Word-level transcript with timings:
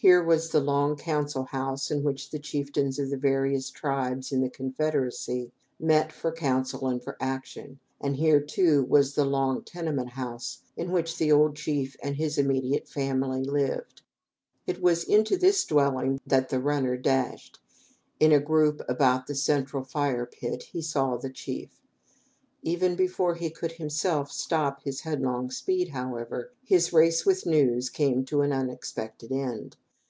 Here 0.00 0.22
was 0.22 0.50
the 0.50 0.60
long 0.60 0.94
council 0.94 1.42
house 1.46 1.90
in 1.90 2.04
which 2.04 2.30
the 2.30 2.38
chieftains 2.38 3.00
of 3.00 3.10
the 3.10 3.16
various 3.16 3.68
tribes 3.68 4.30
in 4.30 4.42
the 4.42 4.48
confederacy 4.48 5.50
met 5.80 6.12
for 6.12 6.30
counsel 6.30 6.86
and 6.86 7.02
for 7.02 7.16
action, 7.18 7.80
and 8.00 8.14
here, 8.14 8.40
too, 8.40 8.84
was 8.84 9.16
the 9.16 9.24
"long 9.24 9.64
tenement 9.64 10.10
house" 10.10 10.60
in 10.76 10.92
which 10.92 11.16
the 11.18 11.32
old 11.32 11.56
chief 11.56 11.96
and 12.00 12.14
his 12.14 12.38
immediate 12.38 12.86
family 12.86 13.42
lived. 13.42 14.02
It 14.68 14.80
was 14.80 15.02
into 15.02 15.36
this 15.36 15.64
dwelling 15.64 16.20
that 16.24 16.48
the 16.48 16.60
runner 16.60 16.96
dashed. 16.96 17.58
In 18.20 18.30
a 18.30 18.38
group 18.38 18.82
about 18.88 19.26
the 19.26 19.34
central 19.34 19.82
fire 19.82 20.26
pit 20.26 20.68
he 20.70 20.80
saw 20.80 21.16
the 21.16 21.28
chief. 21.28 21.82
Even 22.62 22.94
before 22.94 23.34
he 23.34 23.50
could 23.50 23.72
himself 23.72 24.30
stop 24.30 24.80
his 24.84 25.00
headlong 25.00 25.50
speed, 25.50 25.88
however, 25.88 26.52
his 26.64 26.92
race 26.92 27.26
with 27.26 27.44
news 27.44 27.90
came 27.90 28.24
to 28.26 28.42
an 28.42 28.52
unexpected 28.52 29.32
end. 29.32 29.76